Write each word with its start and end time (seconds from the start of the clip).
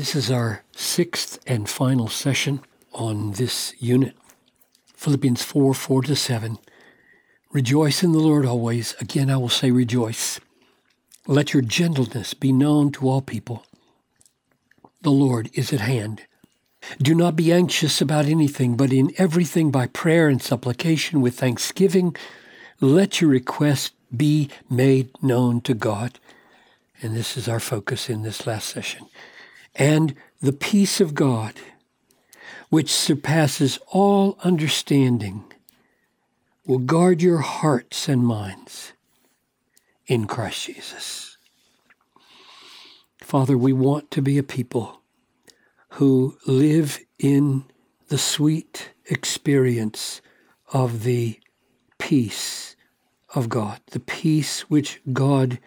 This 0.00 0.16
is 0.16 0.30
our 0.30 0.62
sixth 0.74 1.38
and 1.46 1.68
final 1.68 2.08
session 2.08 2.62
on 2.94 3.32
this 3.32 3.74
unit. 3.78 4.16
Philippians 4.94 5.42
4 5.42 5.74
4 5.74 6.02
to 6.04 6.16
7. 6.16 6.56
Rejoice 7.52 8.02
in 8.02 8.12
the 8.12 8.18
Lord 8.18 8.46
always. 8.46 8.94
Again, 8.98 9.28
I 9.28 9.36
will 9.36 9.50
say 9.50 9.70
rejoice. 9.70 10.40
Let 11.26 11.52
your 11.52 11.60
gentleness 11.60 12.32
be 12.32 12.50
known 12.50 12.92
to 12.92 13.10
all 13.10 13.20
people. 13.20 13.66
The 15.02 15.10
Lord 15.10 15.50
is 15.52 15.70
at 15.70 15.80
hand. 15.80 16.22
Do 17.02 17.14
not 17.14 17.36
be 17.36 17.52
anxious 17.52 18.00
about 18.00 18.24
anything, 18.24 18.78
but 18.78 18.94
in 18.94 19.12
everything 19.18 19.70
by 19.70 19.86
prayer 19.86 20.30
and 20.30 20.40
supplication 20.40 21.20
with 21.20 21.38
thanksgiving, 21.38 22.16
let 22.80 23.20
your 23.20 23.28
requests 23.28 23.90
be 24.16 24.48
made 24.70 25.10
known 25.22 25.60
to 25.60 25.74
God. 25.74 26.18
And 27.02 27.14
this 27.14 27.36
is 27.36 27.48
our 27.50 27.60
focus 27.60 28.08
in 28.08 28.22
this 28.22 28.46
last 28.46 28.70
session. 28.70 29.06
And 29.74 30.14
the 30.40 30.52
peace 30.52 31.00
of 31.00 31.14
God, 31.14 31.54
which 32.68 32.92
surpasses 32.92 33.78
all 33.88 34.38
understanding, 34.42 35.44
will 36.66 36.78
guard 36.78 37.22
your 37.22 37.38
hearts 37.38 38.08
and 38.08 38.24
minds 38.24 38.92
in 40.06 40.26
Christ 40.26 40.66
Jesus. 40.66 41.36
Father, 43.20 43.56
we 43.56 43.72
want 43.72 44.10
to 44.10 44.22
be 44.22 44.38
a 44.38 44.42
people 44.42 45.00
who 45.94 46.36
live 46.46 46.98
in 47.18 47.64
the 48.08 48.18
sweet 48.18 48.90
experience 49.06 50.20
of 50.72 51.04
the 51.04 51.38
peace 51.98 52.74
of 53.34 53.48
God, 53.48 53.80
the 53.92 54.00
peace 54.00 54.62
which 54.62 55.00
God 55.12 55.60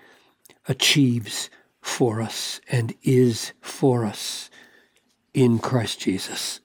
achieves 0.68 1.50
for 1.94 2.24
us 2.24 2.60
and 2.68 2.96
is 3.04 3.54
for 3.62 4.04
us 4.04 4.50
in 5.32 5.60
Christ 5.60 6.00
Jesus. 6.00 6.60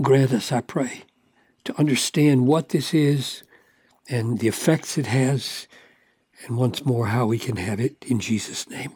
Grant 0.00 0.32
us, 0.32 0.52
I 0.52 0.60
pray, 0.60 1.02
to 1.64 1.76
understand 1.76 2.46
what 2.46 2.68
this 2.68 2.94
is 2.94 3.42
and 4.08 4.38
the 4.38 4.46
effects 4.46 4.96
it 4.96 5.06
has, 5.06 5.66
and 6.46 6.56
once 6.56 6.86
more 6.86 7.08
how 7.08 7.26
we 7.26 7.36
can 7.36 7.56
have 7.56 7.80
it 7.80 8.04
in 8.06 8.20
Jesus' 8.20 8.70
name. 8.70 8.92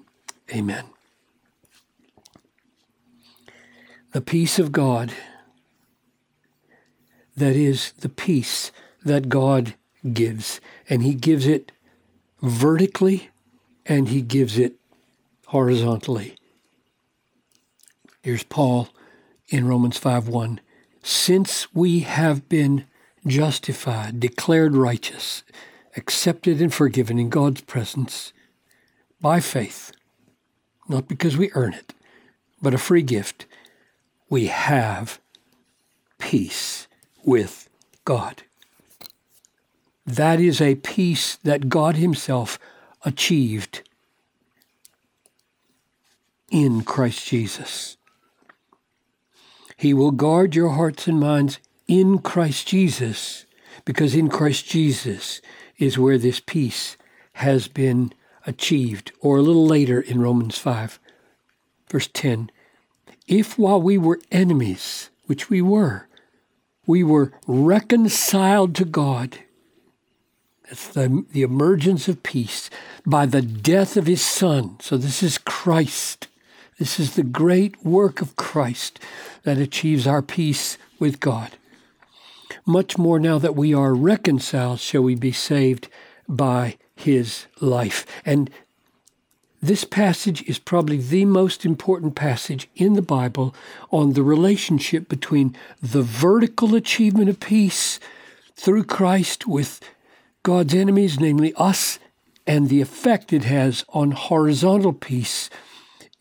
Amen. 0.54 0.84
The 4.12 4.20
peace 4.20 4.60
of 4.60 4.70
God, 4.70 5.12
that 7.36 7.56
is 7.56 7.90
the 7.98 8.08
peace 8.08 8.70
that 9.04 9.28
God 9.28 9.74
gives, 10.12 10.60
and 10.88 11.02
He 11.02 11.14
gives 11.14 11.48
it 11.48 11.72
vertically 12.40 13.30
and 13.88 14.08
He 14.08 14.20
gives 14.20 14.58
it 14.58 14.74
horizontally. 15.46 16.36
Here's 18.22 18.44
Paul 18.44 18.88
in 19.48 19.66
Romans 19.66 19.96
5 19.96 20.28
1. 20.28 20.60
Since 21.02 21.72
we 21.74 22.00
have 22.00 22.48
been 22.48 22.84
justified, 23.26 24.20
declared 24.20 24.74
righteous, 24.74 25.42
accepted 25.96 26.60
and 26.60 26.72
forgiven 26.72 27.18
in 27.18 27.30
God's 27.30 27.62
presence 27.62 28.32
by 29.20 29.40
faith, 29.40 29.92
not 30.88 31.08
because 31.08 31.36
we 31.36 31.50
earn 31.54 31.72
it, 31.72 31.94
but 32.60 32.74
a 32.74 32.78
free 32.78 33.02
gift, 33.02 33.46
we 34.28 34.46
have 34.46 35.18
peace 36.18 36.86
with 37.24 37.68
God. 38.04 38.42
That 40.06 40.40
is 40.40 40.60
a 40.60 40.74
peace 40.76 41.36
that 41.36 41.68
God 41.68 41.96
Himself 41.96 42.58
achieved 43.04 43.82
in 46.50 46.82
Christ 46.82 47.26
Jesus. 47.26 47.96
He 49.76 49.94
will 49.94 50.10
guard 50.10 50.54
your 50.54 50.70
hearts 50.70 51.06
and 51.06 51.20
minds 51.20 51.60
in 51.86 52.18
Christ 52.18 52.66
Jesus, 52.66 53.46
because 53.84 54.14
in 54.14 54.28
Christ 54.28 54.66
Jesus 54.66 55.40
is 55.78 55.98
where 55.98 56.18
this 56.18 56.40
peace 56.40 56.96
has 57.34 57.68
been 57.68 58.12
achieved. 58.46 59.12
Or 59.20 59.36
a 59.36 59.42
little 59.42 59.66
later 59.66 60.00
in 60.00 60.20
Romans 60.20 60.58
5, 60.58 60.98
verse 61.88 62.08
10 62.12 62.50
If 63.26 63.58
while 63.58 63.80
we 63.80 63.96
were 63.96 64.20
enemies, 64.32 65.10
which 65.26 65.48
we 65.48 65.62
were, 65.62 66.08
we 66.86 67.04
were 67.04 67.32
reconciled 67.46 68.74
to 68.76 68.84
God, 68.84 69.38
that's 70.68 70.88
the, 70.88 71.24
the 71.32 71.42
emergence 71.42 72.08
of 72.08 72.22
peace 72.22 72.68
by 73.06 73.24
the 73.24 73.40
death 73.40 73.96
of 73.96 74.06
his 74.06 74.20
Son. 74.20 74.76
So 74.80 74.98
this 74.98 75.22
is 75.22 75.38
Christ. 75.38 76.28
This 76.78 77.00
is 77.00 77.14
the 77.14 77.22
great 77.22 77.82
work 77.84 78.20
of 78.20 78.36
Christ 78.36 79.00
that 79.44 79.58
achieves 79.58 80.06
our 80.06 80.20
peace 80.20 80.76
with 80.98 81.20
God. 81.20 81.52
Much 82.66 82.98
more 82.98 83.18
now 83.18 83.38
that 83.38 83.56
we 83.56 83.72
are 83.72 83.94
reconciled, 83.94 84.78
shall 84.78 85.02
we 85.02 85.14
be 85.14 85.32
saved 85.32 85.88
by 86.28 86.76
his 86.94 87.46
life. 87.60 88.04
And 88.26 88.50
this 89.62 89.84
passage 89.84 90.42
is 90.42 90.58
probably 90.58 90.98
the 90.98 91.24
most 91.24 91.64
important 91.64 92.14
passage 92.14 92.68
in 92.76 92.92
the 92.92 93.02
Bible 93.02 93.54
on 93.90 94.12
the 94.12 94.22
relationship 94.22 95.08
between 95.08 95.56
the 95.82 96.02
vertical 96.02 96.74
achievement 96.74 97.30
of 97.30 97.40
peace 97.40 97.98
through 98.54 98.84
Christ 98.84 99.46
with 99.46 99.80
God's 100.48 100.72
enemies, 100.72 101.20
namely 101.20 101.52
us, 101.56 101.98
and 102.46 102.70
the 102.70 102.80
effect 102.80 103.34
it 103.34 103.44
has 103.44 103.84
on 103.90 104.12
horizontal 104.12 104.94
peace 104.94 105.50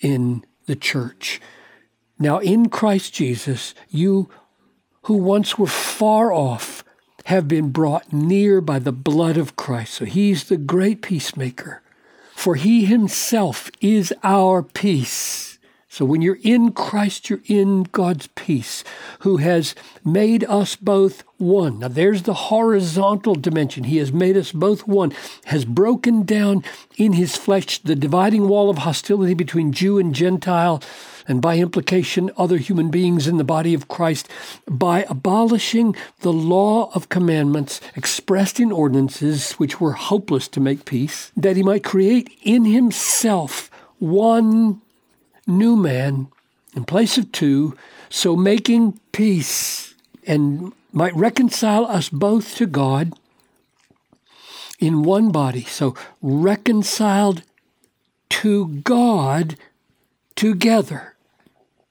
in 0.01 0.43
the 0.65 0.75
church. 0.75 1.39
Now, 2.19 2.39
in 2.39 2.67
Christ 2.67 3.13
Jesus, 3.13 3.73
you 3.87 4.29
who 5.03 5.13
once 5.13 5.57
were 5.57 5.65
far 5.65 6.33
off 6.33 6.83
have 7.23 7.47
been 7.47 7.69
brought 7.69 8.11
near 8.11 8.59
by 8.59 8.79
the 8.79 8.91
blood 8.91 9.37
of 9.37 9.55
Christ. 9.55 9.93
So 9.93 10.03
he's 10.03 10.49
the 10.49 10.57
great 10.57 11.01
peacemaker. 11.01 11.81
For 12.35 12.55
he 12.55 12.83
himself 12.83 13.71
is 13.79 14.13
our 14.25 14.61
peace. 14.61 15.56
So 15.97 16.05
when 16.05 16.21
you're 16.21 16.37
in 16.43 16.73
Christ, 16.73 17.27
you're 17.27 17.41
in 17.47 17.81
God's 17.91 18.27
peace, 18.27 18.83
who 19.21 19.37
has 19.37 19.73
made 20.05 20.43
us 20.43 20.75
both 20.75 21.23
one. 21.37 21.79
Now 21.79 21.87
there's 21.87 22.21
the 22.21 22.35
horizontal 22.35 23.33
dimension. 23.33 23.85
He 23.85 23.97
has 23.97 24.13
made 24.13 24.37
us 24.37 24.51
both 24.51 24.87
one, 24.87 25.11
has 25.45 25.65
broken 25.65 26.21
down 26.21 26.63
in 26.97 27.13
his 27.13 27.35
flesh 27.35 27.79
the 27.79 27.95
dividing 27.95 28.47
wall 28.47 28.69
of 28.69 28.77
hostility 28.77 29.33
between 29.33 29.71
Jew 29.71 29.97
and 29.97 30.13
Gentile, 30.13 30.83
and 31.27 31.41
by 31.41 31.57
implication, 31.57 32.29
other 32.37 32.57
human 32.57 32.91
beings 32.91 33.25
in 33.27 33.37
the 33.37 33.43
body 33.43 33.73
of 33.73 33.87
Christ, 33.87 34.29
by 34.69 35.03
abolishing 35.09 35.95
the 36.19 36.31
law 36.31 36.91
of 36.93 37.09
commandments 37.09 37.81
expressed 37.95 38.59
in 38.59 38.71
ordinances 38.71 39.53
which 39.53 39.81
were 39.81 39.93
hopeless 39.93 40.47
to 40.49 40.59
make 40.59 40.85
peace, 40.85 41.31
that 41.35 41.57
he 41.57 41.63
might 41.63 41.83
create 41.83 42.29
in 42.43 42.65
himself 42.65 43.71
one 43.97 44.79
new 45.47 45.75
man 45.75 46.27
in 46.75 46.83
place 46.83 47.17
of 47.17 47.31
two, 47.31 47.75
so 48.09 48.35
making 48.35 48.99
peace 49.11 49.95
and 50.25 50.73
might 50.91 51.15
reconcile 51.15 51.85
us 51.85 52.09
both 52.09 52.55
to 52.55 52.65
God 52.65 53.13
in 54.79 55.03
one 55.03 55.31
body. 55.31 55.63
So 55.63 55.95
reconciled 56.21 57.43
to 58.29 58.67
God 58.67 59.55
together. 60.35 61.15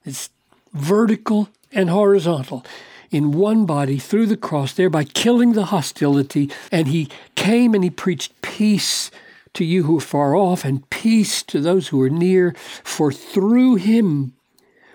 It's 0.04 0.30
vertical 0.72 1.48
and 1.72 1.90
horizontal 1.90 2.64
in 3.10 3.32
one 3.32 3.66
body 3.66 3.98
through 3.98 4.26
the 4.26 4.36
cross, 4.36 4.72
thereby 4.72 5.04
killing 5.04 5.52
the 5.52 5.66
hostility. 5.66 6.50
And 6.70 6.88
he 6.88 7.08
came 7.34 7.74
and 7.74 7.82
he 7.82 7.90
preached 7.90 8.40
peace 8.42 9.10
to 9.54 9.64
you 9.64 9.84
who 9.84 9.98
are 9.98 10.00
far 10.00 10.34
off, 10.36 10.64
and 10.64 10.88
peace 10.90 11.42
to 11.44 11.60
those 11.60 11.88
who 11.88 12.00
are 12.02 12.10
near. 12.10 12.54
For 12.84 13.12
through 13.12 13.76
him 13.76 14.34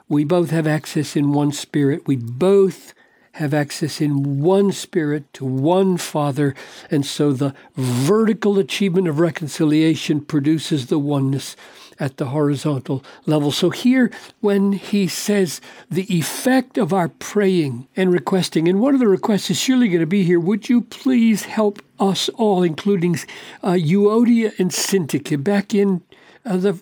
we 0.07 0.23
both 0.23 0.49
have 0.49 0.67
access 0.67 1.15
in 1.15 1.31
one 1.31 1.51
spirit. 1.51 2.05
We 2.05 2.17
both 2.17 2.93
have 3.35 3.53
access 3.53 4.01
in 4.01 4.41
one 4.41 4.71
spirit 4.73 5.31
to 5.33 5.45
one 5.45 5.97
Father. 5.97 6.53
And 6.89 7.05
so 7.05 7.31
the 7.31 7.55
vertical 7.75 8.59
achievement 8.59 9.07
of 9.07 9.19
reconciliation 9.19 10.21
produces 10.21 10.87
the 10.87 10.99
oneness 10.99 11.55
at 12.01 12.17
the 12.17 12.25
horizontal 12.25 13.03
level. 13.27 13.51
So 13.51 13.69
here, 13.69 14.11
when 14.41 14.73
he 14.73 15.07
says 15.07 15.61
the 15.89 16.11
effect 16.13 16.79
of 16.79 16.91
our 16.91 17.07
praying 17.07 17.87
and 17.95 18.11
requesting, 18.11 18.67
and 18.67 18.81
one 18.81 18.95
of 18.95 18.99
the 18.99 19.07
requests 19.07 19.51
is 19.51 19.59
surely 19.59 19.87
going 19.87 19.99
to 19.99 20.07
be 20.07 20.23
here, 20.23 20.39
would 20.39 20.67
you 20.67 20.81
please 20.81 21.45
help 21.45 21.79
us 21.99 22.27
all, 22.29 22.63
including 22.63 23.19
uh, 23.61 23.73
Euodia 23.73 24.57
and 24.57 24.71
Syntyche, 24.71 25.41
back 25.41 25.75
in 25.75 26.01
uh, 26.43 26.57
the 26.57 26.81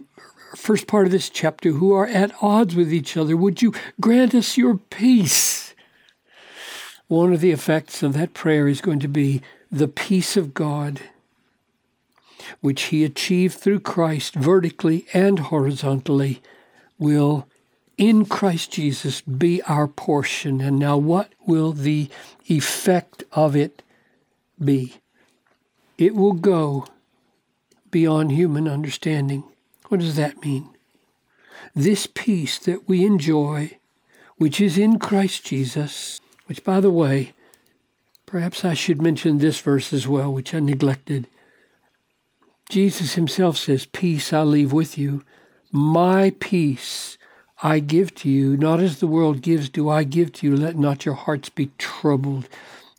first 0.56 0.88
part 0.88 1.06
of 1.06 1.12
this 1.12 1.30
chapter, 1.30 1.72
who 1.72 1.94
are 1.94 2.08
at 2.08 2.32
odds 2.42 2.74
with 2.74 2.92
each 2.94 3.18
other, 3.18 3.36
would 3.36 3.62
you 3.62 3.74
grant 4.00 4.34
us 4.34 4.58
your 4.58 4.78
peace? 4.78 5.76
One 7.08 7.34
of 7.34 7.42
the 7.42 7.52
effects 7.52 8.02
of 8.04 8.14
that 8.14 8.34
prayer 8.34 8.70
is 8.70 8.80
going 8.80 9.00
to 9.02 9.10
be 9.10 9.42
the 9.70 9.90
peace 9.90 10.38
of 10.38 10.54
God 10.54 11.02
which 12.62 12.84
he 12.84 13.04
achieved 13.04 13.58
through 13.58 13.82
Christ 13.82 14.36
vertically 14.36 15.06
and 15.14 15.40
horizontally, 15.40 16.42
will 16.98 17.48
in 17.98 18.26
Christ 18.26 18.72
Jesus 18.72 19.22
be 19.22 19.62
our 19.64 19.88
portion. 19.88 20.62
And 20.62 20.80
now, 20.80 20.98
what 20.98 21.34
will 21.46 21.74
the 21.74 22.10
effect 22.48 23.24
of 23.32 23.56
it 23.56 23.84
be? 24.64 24.96
It 25.98 26.16
will 26.16 26.34
go 26.34 26.88
beyond 27.92 28.32
human 28.32 28.68
understanding. 28.68 29.44
What 29.90 30.00
does 30.00 30.16
that 30.16 30.44
mean? 30.44 30.70
This 31.76 32.08
peace 32.08 32.58
that 32.60 32.88
we 32.88 33.06
enjoy, 33.06 33.78
which 34.38 34.62
is 34.62 34.78
in 34.78 34.98
Christ 34.98 35.46
Jesus, 35.46 36.22
which, 36.46 36.64
by 36.64 36.80
the 36.80 36.92
way, 36.92 37.34
perhaps 38.26 38.64
I 38.64 38.76
should 38.76 39.02
mention 39.02 39.40
this 39.40 39.60
verse 39.60 39.92
as 39.92 40.08
well, 40.08 40.32
which 40.32 40.54
I 40.54 40.60
neglected. 40.60 41.28
Jesus 42.70 43.16
himself 43.16 43.58
says, 43.58 43.88
Peace 43.88 44.32
I 44.32 44.44
leave 44.44 44.72
with 44.72 44.98
you, 44.98 45.24
my 45.72 46.34
peace 46.40 47.18
I 47.62 47.80
give 47.80 48.14
to 48.16 48.30
you, 48.30 48.56
not 48.56 48.80
as 48.80 49.00
the 49.00 49.08
world 49.08 49.42
gives, 49.42 49.70
do 49.70 49.90
I 49.90 50.04
give 50.04 50.32
to 50.34 50.48
you. 50.48 50.56
Let 50.56 50.78
not 50.78 51.04
your 51.04 51.16
hearts 51.16 51.50
be 51.50 51.72
troubled. 51.78 52.48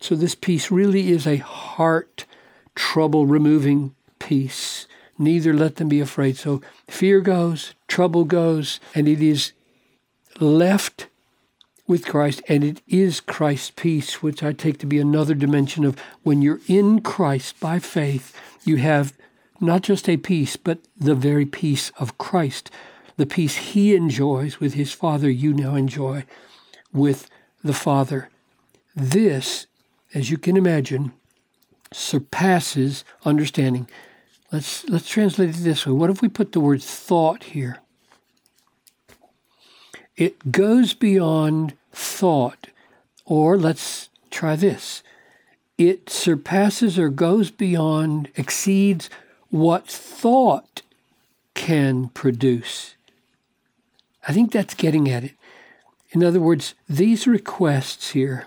So, 0.00 0.14
this 0.14 0.34
peace 0.34 0.70
really 0.70 1.10
is 1.10 1.26
a 1.26 1.36
heart 1.36 2.26
trouble 2.74 3.26
removing 3.26 3.94
peace. 4.18 4.86
Neither 5.18 5.54
let 5.54 5.76
them 5.76 5.88
be 5.88 6.00
afraid. 6.00 6.36
So, 6.36 6.60
fear 6.88 7.20
goes, 7.20 7.74
trouble 7.86 8.24
goes, 8.24 8.80
and 8.94 9.06
it 9.06 9.22
is 9.22 9.52
left 10.40 11.06
with 11.86 12.06
Christ, 12.06 12.42
and 12.48 12.64
it 12.64 12.82
is 12.88 13.20
Christ's 13.20 13.70
peace, 13.70 14.22
which 14.22 14.42
I 14.42 14.52
take 14.52 14.78
to 14.78 14.86
be 14.86 14.98
another 14.98 15.34
dimension 15.34 15.84
of 15.84 15.98
when 16.22 16.42
you're 16.42 16.60
in 16.66 17.00
Christ 17.00 17.58
by 17.60 17.78
faith, 17.78 18.34
you 18.64 18.76
have 18.76 19.12
not 19.60 19.82
just 19.82 20.08
a 20.08 20.16
peace, 20.16 20.56
but 20.56 20.78
the 20.96 21.14
very 21.14 21.46
peace 21.46 21.90
of 21.98 22.18
Christ. 22.18 22.70
The 23.16 23.26
peace 23.26 23.56
he 23.56 23.94
enjoys 23.94 24.60
with 24.60 24.74
his 24.74 24.92
Father, 24.92 25.30
you 25.30 25.52
now 25.52 25.74
enjoy 25.74 26.24
with 26.92 27.28
the 27.62 27.74
Father. 27.74 28.30
This, 28.96 29.66
as 30.14 30.30
you 30.30 30.38
can 30.38 30.56
imagine, 30.56 31.12
surpasses 31.92 33.04
understanding. 33.24 33.88
Let's, 34.50 34.88
let's 34.88 35.08
translate 35.08 35.50
it 35.50 35.56
this 35.56 35.86
way. 35.86 35.92
What 35.92 36.10
if 36.10 36.22
we 36.22 36.28
put 36.28 36.52
the 36.52 36.60
word 36.60 36.82
thought 36.82 37.44
here? 37.44 37.78
It 40.16 40.50
goes 40.50 40.94
beyond 40.94 41.74
thought. 41.92 42.68
Or 43.24 43.56
let's 43.56 44.08
try 44.30 44.56
this. 44.56 45.02
It 45.78 46.10
surpasses 46.10 46.98
or 46.98 47.08
goes 47.08 47.50
beyond, 47.50 48.28
exceeds 48.34 49.08
what 49.50 49.86
thought 49.86 50.82
can 51.54 52.08
produce. 52.08 52.94
I 54.26 54.32
think 54.32 54.52
that's 54.52 54.74
getting 54.74 55.10
at 55.10 55.24
it. 55.24 55.32
In 56.12 56.24
other 56.24 56.40
words, 56.40 56.74
these 56.88 57.26
requests 57.26 58.10
here 58.10 58.46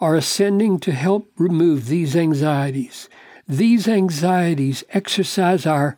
are 0.00 0.16
ascending 0.16 0.80
to 0.80 0.92
help 0.92 1.30
remove 1.38 1.86
these 1.86 2.16
anxieties. 2.16 3.08
These 3.48 3.86
anxieties 3.88 4.84
exercise 4.90 5.66
our 5.66 5.96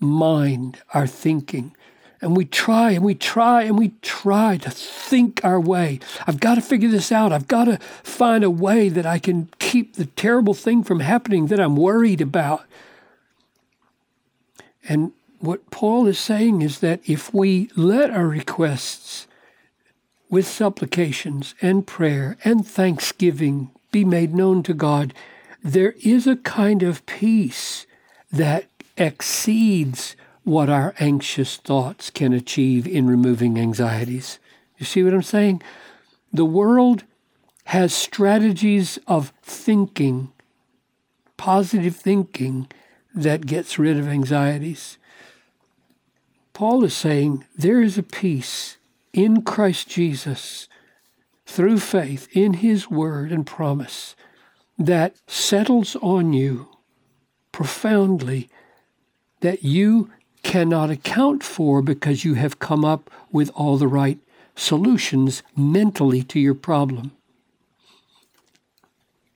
mind, 0.00 0.82
our 0.92 1.06
thinking. 1.06 1.74
And 2.20 2.36
we 2.36 2.44
try 2.44 2.92
and 2.92 3.04
we 3.04 3.14
try 3.14 3.62
and 3.62 3.78
we 3.78 3.92
try 4.02 4.56
to 4.56 4.70
think 4.70 5.44
our 5.44 5.60
way. 5.60 6.00
I've 6.26 6.40
got 6.40 6.56
to 6.56 6.60
figure 6.60 6.88
this 6.88 7.12
out. 7.12 7.32
I've 7.32 7.46
got 7.46 7.66
to 7.66 7.78
find 8.02 8.42
a 8.42 8.50
way 8.50 8.88
that 8.88 9.06
I 9.06 9.18
can 9.18 9.50
keep 9.58 9.94
the 9.94 10.06
terrible 10.06 10.54
thing 10.54 10.82
from 10.82 11.00
happening 11.00 11.46
that 11.48 11.60
I'm 11.60 11.76
worried 11.76 12.20
about. 12.20 12.64
And 14.88 15.12
what 15.40 15.70
Paul 15.70 16.06
is 16.06 16.18
saying 16.18 16.62
is 16.62 16.80
that 16.80 17.00
if 17.04 17.32
we 17.32 17.70
let 17.76 18.10
our 18.10 18.26
requests 18.26 19.26
with 20.28 20.46
supplications 20.46 21.54
and 21.60 21.86
prayer 21.86 22.36
and 22.44 22.66
thanksgiving 22.66 23.70
be 23.92 24.04
made 24.04 24.34
known 24.34 24.62
to 24.64 24.74
God, 24.74 25.14
there 25.62 25.94
is 26.02 26.26
a 26.26 26.36
kind 26.36 26.82
of 26.82 27.04
peace 27.06 27.86
that 28.32 28.66
exceeds 28.96 30.16
what 30.44 30.68
our 30.68 30.94
anxious 31.00 31.56
thoughts 31.56 32.10
can 32.10 32.32
achieve 32.32 32.86
in 32.86 33.06
removing 33.06 33.58
anxieties. 33.58 34.38
You 34.78 34.86
see 34.86 35.02
what 35.02 35.14
I'm 35.14 35.22
saying? 35.22 35.62
The 36.32 36.44
world 36.44 37.04
has 37.64 37.92
strategies 37.92 38.98
of 39.08 39.32
thinking, 39.42 40.30
positive 41.36 41.96
thinking, 41.96 42.68
that 43.16 43.46
gets 43.46 43.78
rid 43.78 43.98
of 43.98 44.06
anxieties. 44.06 44.98
Paul 46.52 46.84
is 46.84 46.94
saying 46.94 47.44
there 47.56 47.80
is 47.80 47.98
a 47.98 48.02
peace 48.02 48.76
in 49.12 49.42
Christ 49.42 49.88
Jesus 49.88 50.68
through 51.46 51.80
faith 51.80 52.28
in 52.32 52.54
his 52.54 52.90
word 52.90 53.32
and 53.32 53.46
promise 53.46 54.14
that 54.78 55.16
settles 55.26 55.96
on 55.96 56.32
you 56.32 56.68
profoundly 57.52 58.50
that 59.40 59.64
you 59.64 60.10
cannot 60.42 60.90
account 60.90 61.42
for 61.42 61.80
because 61.80 62.24
you 62.24 62.34
have 62.34 62.58
come 62.58 62.84
up 62.84 63.10
with 63.32 63.50
all 63.54 63.78
the 63.78 63.88
right 63.88 64.18
solutions 64.54 65.42
mentally 65.56 66.22
to 66.22 66.38
your 66.38 66.54
problem. 66.54 67.12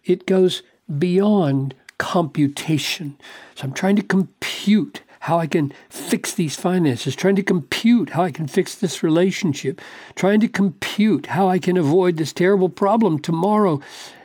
It 0.04 0.26
goes 0.26 0.62
beyond 0.98 1.74
computation. 2.00 3.19
So 3.55 3.64
I'm 3.64 3.75
trying 3.75 3.97
to 3.97 4.02
compute 4.02 5.02
how 5.20 5.38
I 5.38 5.47
can 5.47 5.70
fix 5.91 6.32
these 6.32 6.56
finances, 6.56 7.14
trying 7.14 7.37
to 7.37 7.43
compute 7.43 8.11
how 8.11 8.23
I 8.23 8.31
can 8.31 8.47
fix 8.49 8.75
this 8.75 9.02
relationship, 9.02 9.82
trying 10.14 10.41
to 10.41 10.49
compute 10.49 11.26
how 11.26 11.47
I 11.47 11.58
can 11.58 11.76
avoid 11.76 12.17
this 12.17 12.32
terrible 12.32 12.70
problem 12.70 13.19
tomorrow. 13.19 13.82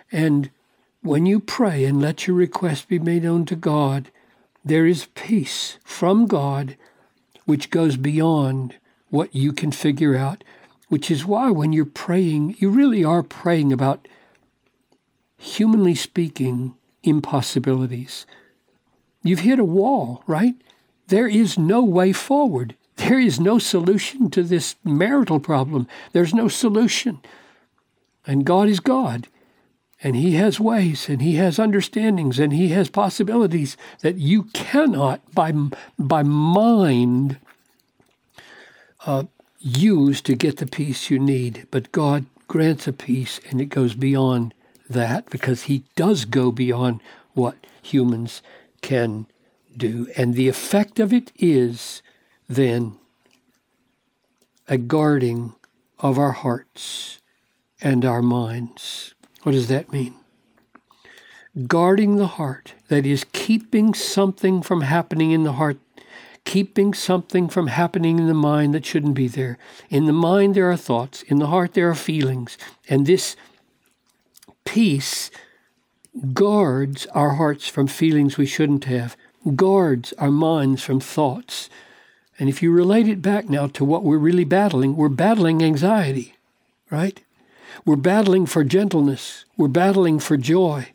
And 0.10 0.50
when 1.01 1.25
you 1.25 1.42
pray 1.42 1.83
and 1.83 2.01
let 2.01 2.25
your 2.25 2.38
request 2.38 2.88
be 2.88 2.98
made 2.98 3.24
known 3.24 3.45
to 3.48 3.57
God, 3.57 4.10
there 4.63 4.86
is 4.86 5.10
peace 5.13 5.77
from 5.83 6.27
God 6.27 6.77
which 7.44 7.69
goes 7.69 7.98
beyond 7.98 8.75
what 9.10 9.36
you 9.36 9.51
can 9.51 9.74
figure 9.74 10.16
out, 10.16 10.45
which 10.88 11.12
is 11.12 11.25
why 11.25 11.51
when 11.51 11.74
you're 11.74 11.86
praying, 11.86 12.56
you 12.57 12.69
really 12.69 13.04
are 13.04 13.22
praying 13.22 13.74
about, 13.74 14.07
humanly 15.38 15.94
speaking, 15.94 16.74
impossibilities. 17.05 18.25
You've 19.23 19.39
hit 19.39 19.59
a 19.59 19.63
wall, 19.63 20.24
right? 20.27 20.55
There 21.07 21.27
is 21.27 21.57
no 21.57 21.83
way 21.83 22.13
forward. 22.13 22.75
There 22.97 23.19
is 23.19 23.39
no 23.39 23.59
solution 23.59 24.29
to 24.31 24.43
this 24.43 24.75
marital 24.83 25.39
problem. 25.39 25.88
There's 26.13 26.33
no 26.33 26.47
solution. 26.47 27.19
And 28.25 28.45
God 28.45 28.67
is 28.67 28.79
God. 28.79 29.27
And 30.01 30.15
He 30.15 30.33
has 30.33 30.59
ways 30.59 31.09
and 31.09 31.21
He 31.21 31.35
has 31.35 31.59
understandings 31.59 32.39
and 32.39 32.53
He 32.53 32.69
has 32.69 32.89
possibilities 32.89 33.77
that 34.01 34.17
you 34.17 34.43
cannot, 34.53 35.21
by, 35.33 35.53
by 35.97 36.24
mind, 36.24 37.38
uh, 39.05 39.24
use 39.59 40.21
to 40.21 40.35
get 40.35 40.57
the 40.57 40.67
peace 40.67 41.09
you 41.09 41.19
need. 41.19 41.67
But 41.71 41.91
God 41.91 42.25
grants 42.47 42.88
a 42.88 42.93
peace 42.93 43.39
and 43.50 43.59
it 43.59 43.65
goes 43.65 43.95
beyond 43.95 44.53
that 44.89 45.30
because 45.30 45.63
he 45.63 45.84
does 45.96 46.25
go 46.25 46.51
beyond 46.51 47.01
what 47.34 47.56
humans 47.82 48.42
can 48.82 49.27
do. 49.75 50.08
And 50.15 50.34
the 50.34 50.48
effect 50.48 51.00
of 51.00 51.12
it 51.12 51.32
is 51.38 52.01
then 52.48 52.98
a 54.68 54.77
guarding 54.77 55.54
of 56.00 56.18
our 56.18 56.32
hearts 56.32 57.20
and 57.82 58.06
our 58.06 58.22
minds. 58.22 59.13
What 59.44 59.51
does 59.51 59.68
that 59.68 59.92
mean? 59.92 60.15
Guarding 61.68 62.18
the 62.18 62.27
heart, 62.27 62.74
that 62.89 63.06
is, 63.06 63.25
keeping 63.32 63.94
something 63.94 64.62
from 64.62 64.82
happening 64.82 65.32
in 65.32 65.44
the 65.44 65.54
heart, 65.54 65.77
keeping 66.44 66.94
something 66.94 67.48
from 67.48 67.68
happening 67.68 68.20
in 68.20 68.27
the 68.27 68.34
mind 68.34 68.74
that 68.74 68.86
shouldn't 68.86 69.13
be 69.13 69.27
there. 69.27 69.58
In 69.89 70.06
the 70.06 70.13
mind, 70.13 70.56
there 70.56 70.70
are 70.70 70.77
thoughts, 70.77 71.22
in 71.24 71.39
the 71.39 71.48
heart, 71.48 71.74
there 71.74 71.89
are 71.89 71.96
feelings. 71.96 72.58
And 72.89 73.06
this 73.06 73.36
Peace 74.65 75.31
guards 76.34 77.05
our 77.07 77.31
hearts 77.31 77.67
from 77.67 77.88
feelings 77.88 78.38
we 78.38 78.45
shouldn't 78.45 78.86
have, 78.86 79.15
guards 79.55 80.13
our 80.17 80.31
minds 80.31 80.84
from 80.84 81.00
thoughts. 81.00 81.69
And 82.39 82.50
if 82.50 82.62
you 82.62 82.72
relate 82.72 83.07
it 83.07 83.22
back 83.22 83.50
now 83.50 83.67
to 83.67 83.86
what 83.86 84.03
we're 84.03 84.17
really 84.17 84.43
battling, 84.43 84.95
we're 84.95 85.10
battling 85.10 85.63
anxiety, 85.63 86.36
right? 86.89 87.22
We're 87.86 87.95
battling 87.95 88.45
for 88.45 88.63
gentleness, 88.63 89.45
we're 89.57 89.67
battling 89.67 90.19
for 90.19 90.38
joy. 90.38 90.89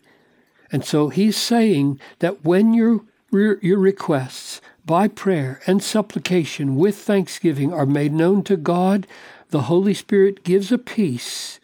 And 0.72 0.84
so 0.84 1.08
he's 1.08 1.36
saying 1.36 2.00
that 2.20 2.44
when 2.44 2.74
your, 2.74 3.00
your 3.30 3.78
requests 3.78 4.60
by 4.84 5.08
prayer 5.08 5.60
and 5.66 5.82
supplication 5.82 6.76
with 6.76 6.96
thanksgiving 6.96 7.72
are 7.72 7.86
made 7.86 8.12
known 8.12 8.42
to 8.44 8.56
God, 8.56 9.06
the 9.50 9.62
Holy 9.62 9.94
Spirit 9.94 10.44
gives 10.44 10.70
a 10.72 10.78
peace 10.78 11.59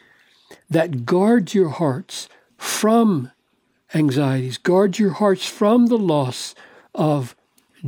that 0.70 1.04
guards 1.06 1.54
your 1.54 1.70
hearts 1.70 2.28
from 2.56 3.30
anxieties, 3.94 4.58
guards 4.58 4.98
your 4.98 5.12
hearts 5.12 5.46
from 5.46 5.86
the 5.86 5.98
loss 5.98 6.54
of 6.94 7.36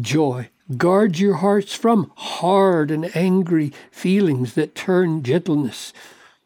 joy, 0.00 0.49
guards 0.76 1.20
your 1.20 1.37
hearts 1.37 1.75
from 1.75 2.12
hard 2.16 2.90
and 2.90 3.14
angry 3.16 3.73
feelings 3.90 4.54
that 4.54 4.75
turn 4.75 5.23
gentleness 5.23 5.92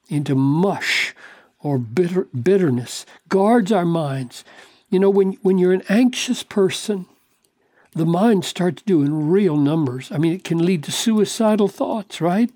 into 0.09 0.35
mush 0.35 1.15
or 1.61 1.79
bitter, 1.79 2.27
bitterness. 2.27 3.07
Guards 3.29 3.73
our 3.73 3.85
minds. 3.85 4.45
You 4.91 4.99
know, 4.99 5.11
when, 5.11 5.33
when 5.43 5.59
you're 5.59 5.73
an 5.73 5.85
anxious 5.89 6.43
person, 6.43 7.07
the 7.95 8.07
mind 8.07 8.45
starts 8.45 8.83
doing 8.83 9.31
real 9.31 9.57
numbers. 9.57 10.11
I 10.11 10.19
mean, 10.19 10.33
it 10.33 10.45
can 10.45 10.65
lead 10.65 10.83
to 10.85 10.93
suicidal 10.93 11.69
thoughts, 11.69 12.21
right? 12.21 12.51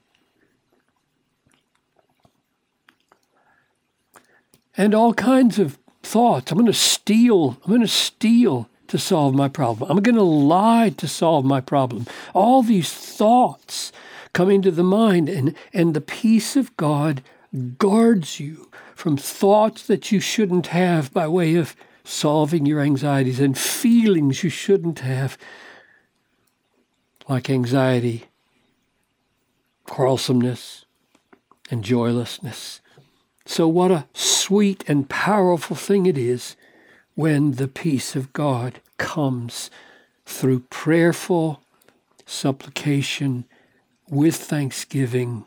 And 4.76 4.94
all 4.94 5.14
kinds 5.14 5.58
of 5.58 5.78
thoughts. 6.02 6.50
I'm 6.50 6.58
going 6.58 6.66
to 6.66 6.72
steal. 6.72 7.58
I'm 7.64 7.68
going 7.68 7.80
to 7.80 7.88
steal 7.88 8.68
to 8.88 8.98
solve 8.98 9.34
my 9.34 9.48
problem. 9.48 9.90
I'm 9.90 10.02
going 10.02 10.16
to 10.16 10.22
lie 10.22 10.90
to 10.96 11.08
solve 11.08 11.44
my 11.44 11.60
problem. 11.60 12.06
All 12.34 12.62
these 12.62 12.92
thoughts 12.92 13.92
come 14.32 14.50
into 14.50 14.70
the 14.70 14.84
mind, 14.84 15.28
and, 15.28 15.54
and 15.72 15.94
the 15.94 16.00
peace 16.00 16.56
of 16.56 16.76
God 16.76 17.22
guards 17.78 18.38
you 18.38 18.70
from 18.94 19.16
thoughts 19.16 19.86
that 19.86 20.12
you 20.12 20.20
shouldn't 20.20 20.68
have 20.68 21.12
by 21.12 21.26
way 21.26 21.54
of 21.54 21.74
solving 22.04 22.66
your 22.66 22.80
anxieties 22.80 23.40
and 23.40 23.58
feelings 23.58 24.44
you 24.44 24.50
shouldn't 24.50 25.00
have, 25.00 25.36
like 27.28 27.50
anxiety, 27.50 28.24
quarrelsomeness, 29.86 30.84
and 31.70 31.82
joylessness. 31.82 32.80
So, 33.48 33.68
what 33.68 33.92
a 33.92 34.06
sweet 34.12 34.84
and 34.88 35.08
powerful 35.08 35.76
thing 35.76 36.06
it 36.06 36.18
is 36.18 36.56
when 37.14 37.52
the 37.52 37.68
peace 37.68 38.16
of 38.16 38.32
God 38.32 38.80
comes 38.98 39.70
through 40.26 40.60
prayerful 40.68 41.62
supplication 42.26 43.44
with 44.10 44.34
thanksgiving 44.34 45.44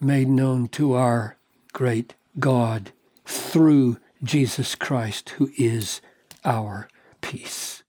made 0.00 0.28
known 0.28 0.68
to 0.68 0.94
our 0.94 1.36
great 1.72 2.14
God 2.38 2.92
through 3.26 3.98
Jesus 4.22 4.76
Christ, 4.76 5.30
who 5.30 5.50
is 5.58 6.00
our 6.44 6.88
peace. 7.20 7.79